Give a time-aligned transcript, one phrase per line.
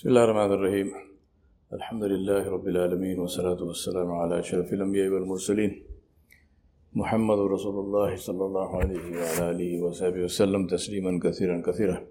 [0.00, 0.88] بسم الله الرحمن الرحيم.
[1.72, 5.72] الحمد لله رب العالمين والصلاة والسلام على أشرف الأنبياء والمرسلين.
[7.00, 12.06] محمد رسول الله صلى الله عليه وعلى آله وصحبه وسلم تسليما كثيرا كثيرا.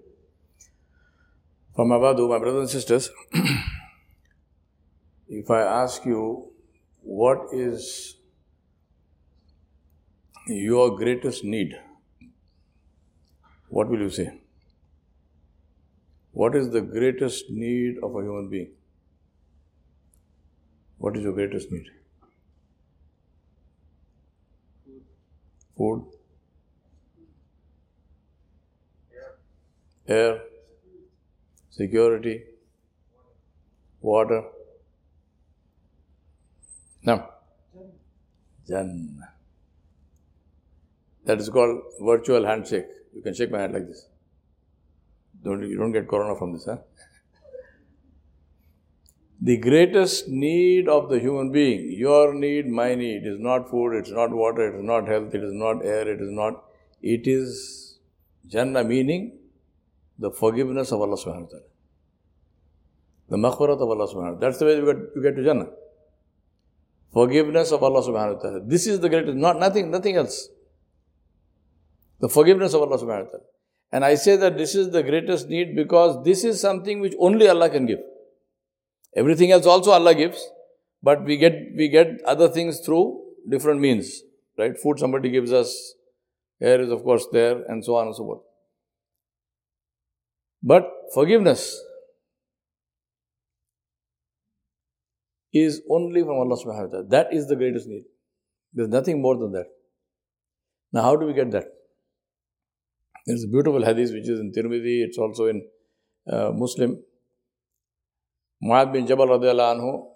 [1.74, 3.10] From Abadu, my brothers and sisters,
[5.28, 6.52] if I ask you
[7.02, 8.14] what is
[10.46, 11.74] your greatest need,
[13.68, 14.40] what will you say?
[16.32, 18.70] What is the greatest need of a human being?
[20.98, 21.86] What is your greatest need?
[25.76, 26.04] Food?
[29.12, 29.34] Air?
[30.06, 30.40] Air.
[31.70, 32.42] Security?
[34.00, 34.42] Water?
[37.02, 37.28] No.
[38.68, 39.32] Jannah.
[41.24, 42.86] That is called virtual handshake.
[43.14, 44.06] You can shake my hand like this.
[45.42, 46.78] Don't, you don't get corona from this, huh?
[49.42, 54.10] The greatest need of the human being, your need, my need, is not food, it's
[54.10, 56.62] not water, it is not health, it is not air, it is not.
[57.00, 57.98] It is
[58.46, 59.38] Jannah, meaning
[60.18, 61.62] the forgiveness of Allah subhanahu wa ta'ala.
[63.30, 64.40] The maghfirat of Allah subhanahu wa ta'ala.
[64.40, 65.68] That's the way you get, you get to Jannah.
[67.10, 68.60] Forgiveness of Allah subhanahu wa ta'ala.
[68.66, 70.50] This is the greatest, not nothing, nothing else.
[72.20, 73.44] The forgiveness of Allah subhanahu wa ta'ala.
[73.92, 77.48] And I say that this is the greatest need because this is something which only
[77.48, 77.98] Allah can give.
[79.16, 80.48] Everything else also Allah gives,
[81.02, 84.22] but we get we get other things through different means.
[84.56, 84.78] Right?
[84.78, 85.94] Food somebody gives us,
[86.60, 88.42] air is of course there, and so on and so forth.
[90.62, 91.82] But forgiveness
[95.52, 97.08] is only from Allah subhanahu wa ta'ala.
[97.08, 98.04] That is the greatest need.
[98.72, 99.66] There's nothing more than that.
[100.92, 101.66] Now, how do we get that?
[103.30, 105.64] There's a beautiful hadith which is in Tirmidhi, it's also in
[106.28, 107.00] uh, Muslim.
[108.60, 110.08] Mu'adh bin Jabal anhu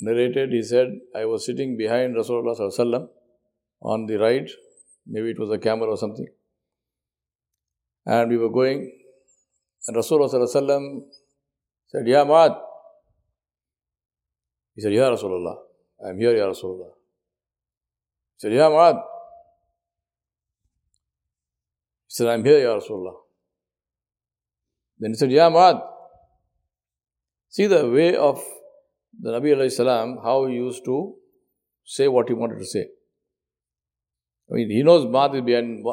[0.00, 3.08] narrated, he said, I was sitting behind Rasulullah
[3.80, 4.50] on the right,
[5.06, 6.26] maybe it was a camel or something,
[8.04, 8.90] and we were going,
[9.86, 12.58] and Rasulullah said, Ya Mu'adh.
[14.74, 15.58] He said, Ya Rasulullah,
[16.04, 16.90] I am here, Ya Rasulullah.
[18.36, 19.02] He said, Ya.
[22.08, 23.16] He said, I'm here, Ya Rasulullah.
[24.98, 25.82] Then he said, Ya Mu'adh.
[27.50, 28.42] See the way of
[29.20, 31.14] the Nabi alayhi salam, how he used to
[31.84, 32.86] say what he wanted to say.
[34.50, 35.84] I mean, he knows Maad is behind.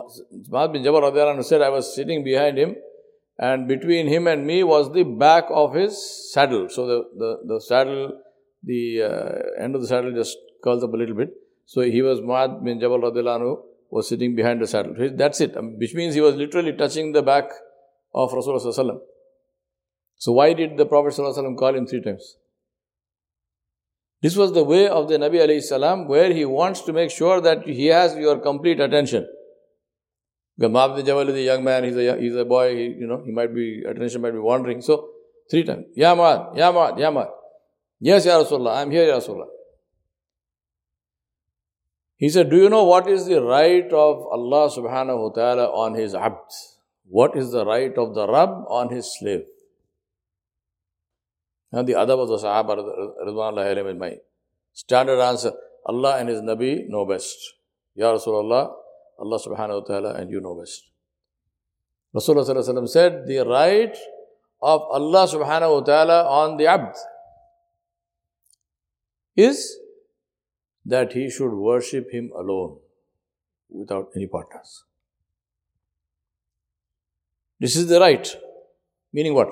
[0.49, 2.75] Maad bin Jabal said, I was sitting behind him,
[3.37, 6.69] and between him and me was the back of his saddle.
[6.69, 8.21] So the, the, the saddle,
[8.63, 11.31] the uh, end of the saddle just curls up a little bit.
[11.65, 13.57] So he was Maad bin Jabal radiallahu
[13.89, 14.95] was sitting behind the saddle.
[15.15, 17.45] That's it, um, which means he was literally touching the back
[18.13, 18.99] of Rasulullah.
[20.17, 21.15] So, why did the Prophet
[21.57, 22.37] call him three times?
[24.21, 27.67] This was the way of the Nabi salam, where he wants to make sure that
[27.67, 29.27] he has your complete attention.
[30.59, 33.31] Ma'abd Jawal is a young man, he's a, he's a boy, he, you know, he
[33.31, 34.81] might be, attention might be wandering.
[34.81, 35.09] So,
[35.51, 35.85] three times.
[35.95, 37.29] Ya Ma'ad, Ya Ma'ad, Ya Ma'ad.
[37.99, 39.47] Yes, Ya Rasulullah, I am here, Ya Rasulullah.
[42.17, 45.95] He said, Do you know what is the right of Allah subhanahu wa ta'ala on
[45.95, 46.51] his abd?
[47.07, 49.43] What is the right of the Rabb on his slave?
[51.71, 52.77] Now the adab of the Sahaba
[53.27, 54.17] Ridwanullah is my
[54.71, 55.51] standard answer.
[55.85, 57.37] Allah and His Nabi know best.
[57.95, 58.73] Ya Rasulullah,
[59.19, 60.89] Allah subhanahu wa ta'ala and you know best.
[62.15, 63.95] Rasulullah said, the right
[64.61, 66.95] of Allah subhanahu wa ta'ala on the abd
[69.35, 69.77] is
[70.85, 72.77] that he should worship him alone
[73.69, 74.83] without any partners.
[77.59, 78.27] This is the right.
[79.11, 79.47] Meaning what?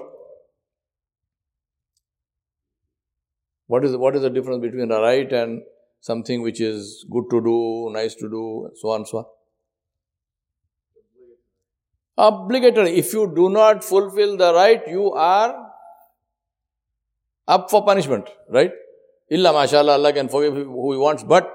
[3.68, 5.62] What is, what is the difference between a right and
[6.02, 9.26] something which is good to do, nice to do, and so on and so on?
[12.16, 12.98] Obligatory.
[12.98, 15.72] If you do not fulfill the right, you are
[17.48, 18.72] up for punishment, right?
[19.30, 21.24] Illa mashallah, Allah can forgive who He wants.
[21.24, 21.54] But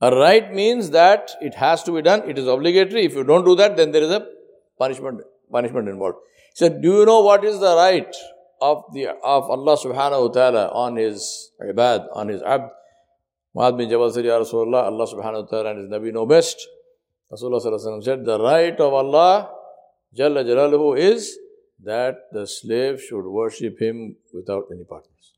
[0.00, 3.04] a right means that it has to be done, it is obligatory.
[3.04, 4.26] If you don't do that, then there is a
[4.78, 5.20] punishment,
[5.50, 6.18] punishment involved.
[6.54, 8.14] He said, Do you know what is the right
[8.60, 12.70] of the of Allah subhanahu wa ta'ala on his ibad, on his abd?
[13.54, 16.66] Mu'adh bin Jabal said, Ya Rasulullah, Allah subhanahu wa ta'ala and his Nabi know best.
[17.32, 19.50] Rasulullah said, The right of Allah
[20.16, 21.38] Jalla Jalaluhu is
[21.82, 25.32] that the slave should worship him without any partners.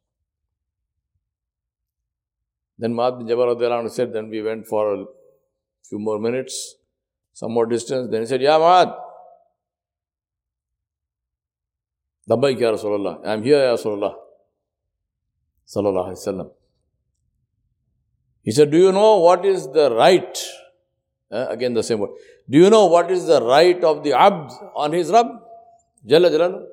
[2.78, 5.04] Then Maad bin Jabal said, then we went for a
[5.84, 6.74] few more minutes,
[7.32, 8.10] some more distance.
[8.10, 8.94] Then he said, Ya Maad,
[12.28, 13.26] Labbaik Ya Rasulullah.
[13.26, 14.14] I am here Ya Rasulullah.
[15.66, 16.50] Sallallahu Alaihi Wasallam.
[18.42, 20.38] He said, Do you know what is the right?
[21.30, 22.10] Uh, again, the same word.
[22.48, 25.28] Do you know what is the right of the abd on his Rabb?
[26.06, 26.66] Jalla Jalalu.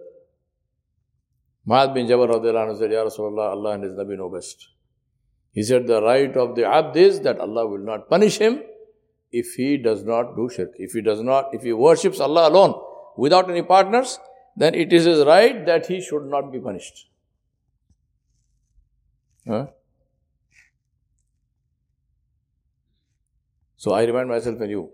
[1.68, 2.28] Mu'adh bin Jabal
[2.78, 4.69] said, Ya Rasulullah, Allah and His Nabi know best.
[5.60, 8.62] He said, The right of the abd is that Allah will not punish him
[9.30, 10.70] if he does not do shirk.
[10.76, 12.76] If he does not, if he worships Allah alone
[13.18, 14.20] without any partners,
[14.56, 17.10] then it is his right that he should not be punished.
[19.46, 19.66] Huh?
[23.76, 24.92] So I remind myself and you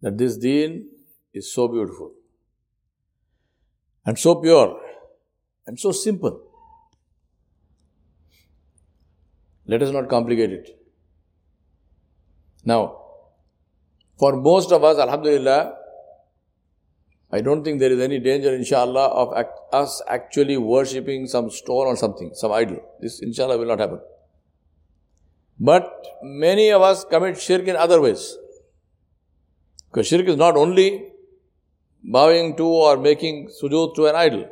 [0.00, 0.88] that this deen
[1.34, 2.12] is so beautiful
[4.06, 4.80] and so pure
[5.66, 6.51] and so simple.
[9.66, 10.78] Let us not complicate it.
[12.64, 12.98] Now,
[14.18, 15.76] for most of us, Alhamdulillah,
[17.30, 21.86] I don't think there is any danger, inshallah, of act, us actually worshipping some stone
[21.86, 22.78] or something, some idol.
[23.00, 24.00] This, inshallah, will not happen.
[25.58, 25.90] But
[26.22, 28.36] many of us commit shirk in other ways.
[29.90, 31.08] Because shirk is not only
[32.02, 34.48] bowing to or making sujood to an idol.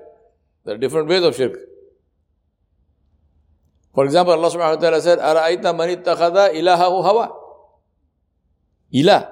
[0.64, 1.58] There are different ways of shirk.
[3.94, 7.30] For example, Allah subhanahu wa ta'ala said, Ara'aita man ittakhada ilahahu hawa.
[8.94, 9.30] Ilah.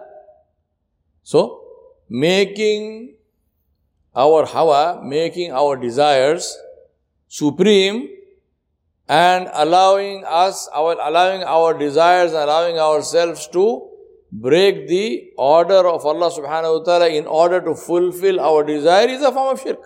[1.23, 1.63] So,
[2.09, 3.15] making
[4.17, 6.57] our hawa, making our desires
[7.29, 8.09] supreme
[9.09, 13.89] and allowing us, our, allowing our desires, and allowing ourselves to
[14.33, 19.23] break the order of Allah subhanahu wa ta'ala in order to fulfill our desire is
[19.23, 19.81] a form of shirk.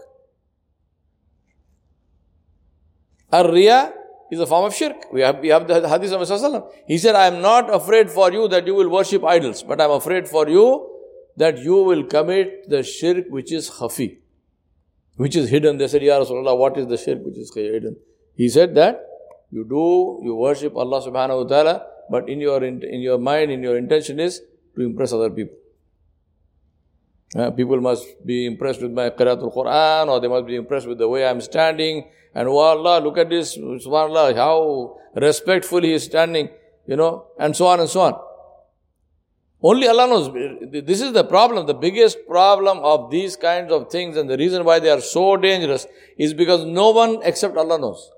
[3.30, 3.92] Ar-riya
[4.32, 5.12] is a form of shirk.
[5.12, 6.70] We have, we have the hadith of Rasulullah.
[6.87, 9.84] He said, I am not afraid for you that you will worship idols, but I
[9.84, 10.88] am afraid for you
[11.37, 14.19] that you will commit the shirk which is khafi,
[15.17, 15.76] which is hidden.
[15.76, 17.96] They said, Ya Rasulullah, what is the shirk which is hidden?
[18.34, 19.06] He said that
[19.50, 23.62] you do, you worship Allah subhanahu wa ta'ala, but in your, in your mind, in
[23.62, 24.40] your intention is
[24.76, 25.56] to impress other people.
[27.34, 30.99] Uh, people must be impressed with my Qiratul Quran or they must be impressed with
[30.99, 32.11] the way I'm standing.
[32.34, 36.50] And oh look at this, subhanAllah, how respectfully he is standing,
[36.87, 38.20] you know, and so on and so on.
[39.62, 40.82] Only Allah knows.
[40.84, 41.67] This is the problem.
[41.67, 45.37] The biggest problem of these kinds of things and the reason why they are so
[45.37, 45.87] dangerous
[46.19, 48.11] is because no one except Allah knows.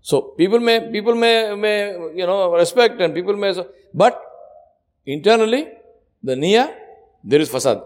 [0.00, 3.52] So people may people may may you know respect and people may
[3.92, 4.27] but
[5.14, 5.66] internally
[6.22, 6.64] the niya
[7.24, 7.84] there is fasad.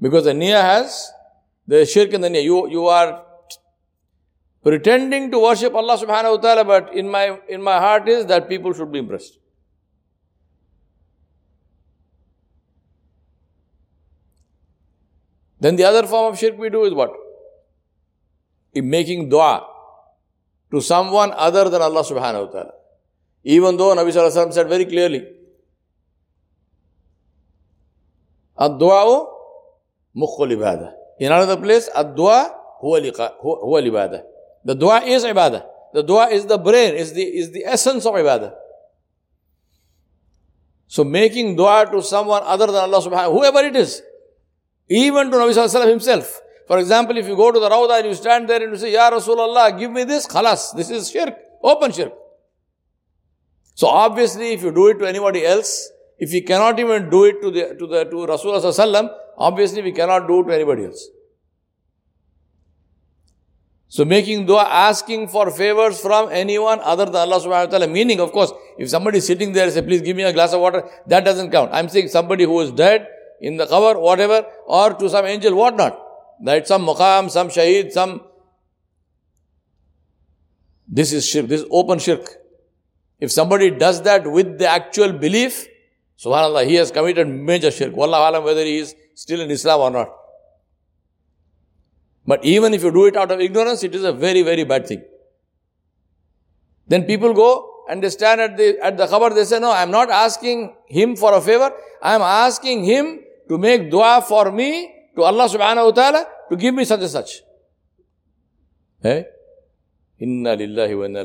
[0.00, 1.10] Because the niya has
[1.66, 3.24] the shirk in the niya you you are
[4.62, 8.48] pretending to worship Allah subhanahu wa ta'ala but in my in my heart is that
[8.48, 9.38] people should be impressed.
[15.60, 17.12] Then the other form of shirk we do is what?
[18.74, 19.66] In making dua
[20.70, 22.72] to someone other than Allah subhanahu wa ta'ala.
[23.44, 25.26] Even though Nabi sallallahu said very clearly,
[28.58, 29.26] Ad-du'a
[30.16, 30.92] mukhul ibadah.
[31.20, 32.50] In another place, ad-du'a
[32.82, 34.22] huwa ibadah.
[34.64, 35.64] The dua is ibadah.
[35.94, 38.52] The dua is the brain, is the, is the essence of ibadah.
[40.86, 44.02] So making dua to someone other than Allah subhanahu whoever it is,
[44.88, 48.14] even to Nabi sallallahu himself, for example, if you go to the Rawda and you
[48.14, 51.92] stand there and you say, Ya Rasulullah, give me this, khalas, this is shirk, open
[51.92, 52.12] shirk.
[53.74, 57.40] So obviously, if you do it to anybody else, if we cannot even do it
[57.42, 61.08] to the to the to Rasulullah obviously we cannot do it to anybody else.
[63.90, 68.20] So making dua, asking for favors from anyone other than Allah subhanahu wa ta'ala, meaning
[68.20, 70.60] of course, if somebody is sitting there and say, please give me a glass of
[70.60, 71.70] water, that doesn't count.
[71.72, 73.08] I'm saying somebody who is dead,
[73.40, 75.98] in the qabr, whatever, or to some angel, what not.
[76.42, 78.22] That some maqam, some shaheed, some.
[80.86, 82.28] This is shirk, this is open shirk.
[83.20, 85.66] If somebody does that with the actual belief,
[86.24, 87.94] subhanAllah, he has committed major shirk.
[87.94, 90.08] Wallah alam, whether he is still in Islam or not.
[92.26, 94.86] But even if you do it out of ignorance, it is a very, very bad
[94.86, 95.02] thing.
[96.86, 99.90] Then people go and they stand at the at the khabar, they say, No, I'm
[99.90, 101.72] not asking him for a favor,
[102.02, 106.74] I'm asking him to make dua for me to Allah subhanahu wa ta'ala to give
[106.74, 107.42] me such and such.
[109.02, 109.26] Hey?
[110.18, 111.24] Inna lillahi wa inna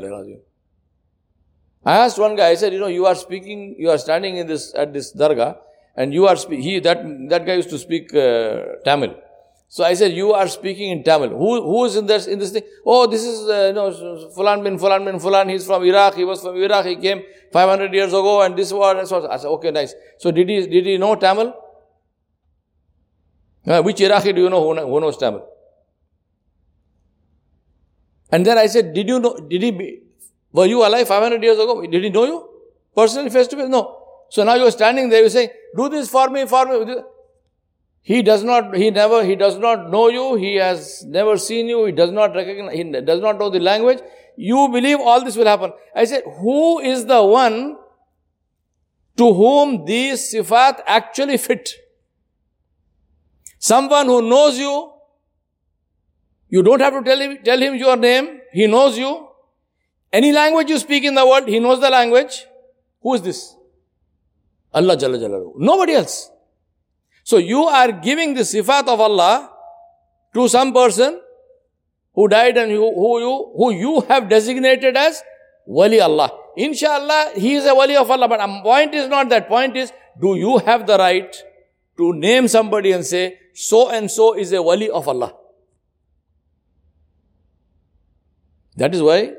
[1.84, 4.46] I asked one guy, I said, you know, you are speaking, you are standing in
[4.46, 5.58] this, at this dargah,
[5.96, 9.14] and you are, he, that, that guy used to speak uh, Tamil.
[9.68, 11.30] So I said, you are speaking in Tamil.
[11.30, 12.62] Who, who is in this, in this thing?
[12.86, 13.90] Oh, this is, uh, you know,
[14.36, 15.50] Fulan bin Fulan bin Fulan.
[15.50, 16.14] He's from Iraq.
[16.14, 16.86] He was from Iraq.
[16.86, 17.22] He came
[17.52, 19.94] 500 years ago and this was, I said, okay, nice.
[20.18, 21.52] So did he, did he know Tamil?
[23.66, 25.44] Uh, which Iraqi do you know who, who knows Tamil?
[28.30, 30.03] And then I said, did you know, did he be,
[30.54, 31.84] were you alive 500 years ago?
[31.84, 32.48] Did he know you?
[32.96, 33.68] Personally, face to face?
[33.68, 34.02] No.
[34.30, 37.02] So now you're standing there, you say, do this for me, for me.
[38.02, 41.86] He does not, he never, he does not know you, he has never seen you,
[41.86, 43.98] he does not recognize, he does not know the language.
[44.36, 45.72] You believe all this will happen.
[45.94, 47.76] I said, who is the one
[49.16, 51.70] to whom these sifat actually fit?
[53.58, 54.92] Someone who knows you,
[56.48, 59.28] you don't have to tell him, tell him your name, he knows you.
[60.18, 62.46] Any language you speak in the world, he knows the language.
[63.02, 63.56] Who is this?
[64.72, 65.54] Allah Jalla Jalalu.
[65.56, 66.30] Nobody else.
[67.24, 69.50] So you are giving the sifat of Allah
[70.34, 71.20] to some person
[72.14, 75.20] who died and who, who you who you have designated as
[75.66, 76.30] Wali Allah.
[76.56, 78.28] Inshallah, he is a Wali of Allah.
[78.28, 79.48] But um, point is not that.
[79.48, 81.44] Point is, do you have the right
[81.96, 85.34] to name somebody and say, so and so is a Wali of Allah?
[88.76, 89.32] That is why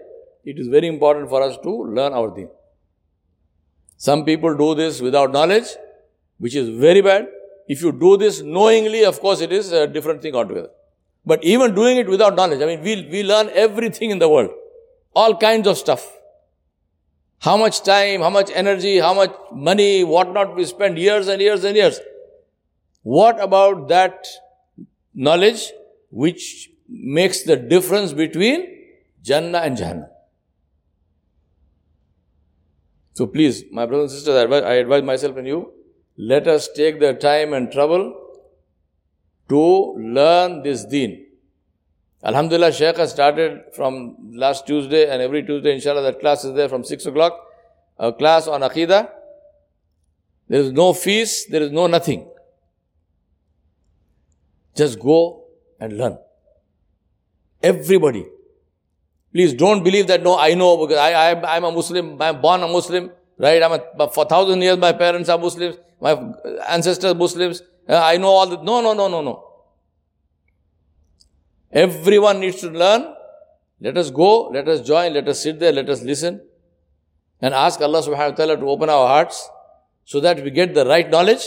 [0.45, 2.49] it is very important for us to learn our deen.
[3.97, 5.65] Some people do this without knowledge,
[6.37, 7.27] which is very bad.
[7.67, 10.69] If you do this knowingly, of course, it is a different thing altogether.
[11.25, 14.51] But even doing it without knowledge, I mean, we, we learn everything in the world,
[15.15, 16.11] all kinds of stuff.
[17.39, 21.41] How much time, how much energy, how much money, what not we spend years and
[21.41, 21.99] years and years.
[23.01, 24.27] What about that
[25.13, 25.71] knowledge
[26.09, 28.67] which makes the difference between
[29.23, 30.09] Jannah and Jahannam?
[33.15, 35.71] So please, my brothers and sisters, I advise, I advise myself and you,
[36.17, 38.13] let us take the time and trouble
[39.47, 41.25] to learn this deen.
[42.25, 46.67] Alhamdulillah, Shaykh has started from last Tuesday and every Tuesday, inshallah, that class is there
[46.67, 47.39] from 6 o'clock.
[47.97, 49.09] A class on Aqidah.
[50.49, 52.29] There is no fees, there is no nothing.
[54.75, 55.45] Just go
[55.79, 56.17] and learn.
[57.63, 58.25] Everybody.
[59.35, 62.63] Please don't believe that, no, I know because I, I, I'm a Muslim, I'm born
[62.63, 63.61] a Muslim, right?
[63.61, 66.17] I'm a, for thousand years my parents are Muslims, my
[66.69, 68.63] ancestors Muslims, uh, I know all that.
[68.63, 69.45] No, no, no, no, no.
[71.69, 73.13] Everyone needs to learn.
[73.81, 76.39] Let us go, let us join, let us sit there, let us listen
[77.41, 79.49] and ask Allah subhanahu wa ta'ala to open our hearts
[80.05, 81.45] so that we get the right knowledge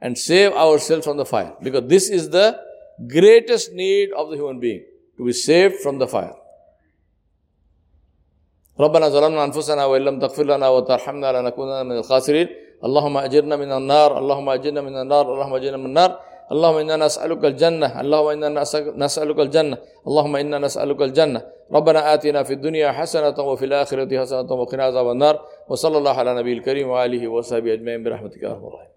[0.00, 1.54] and save ourselves from the fire.
[1.62, 2.60] Because this is the
[3.06, 4.84] greatest need of the human being,
[5.18, 6.34] to be saved from the fire.
[8.80, 12.48] ربنا ظلمنا أنفسنا وإن لم تغفر لنا وترحمنا لنكونن من الخاسرين.
[12.84, 16.10] اللهم أجرنا من النار اللهم أجرنا من النار اللهم أجرنا من النار.
[16.52, 18.48] اللهم إنا نسألك الجنة اللهم إنا
[19.04, 19.76] نسألك الجنة.
[20.06, 21.40] اللهم إنا نسألك الجنة.
[21.72, 25.40] ربنا آتنا في الدنيا حسنة وفي الآخرة حسنة وقنا عذاب النار.
[25.68, 28.94] وصلى الله على نبي الكريم وآله وصحبه أجمعين برحمتك يا أرحم الراحمين.